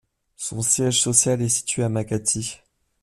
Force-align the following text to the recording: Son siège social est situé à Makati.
Son 0.35 0.63
siège 0.63 0.99
social 0.99 1.43
est 1.43 1.49
situé 1.49 1.83
à 1.83 1.89
Makati. 1.89 2.57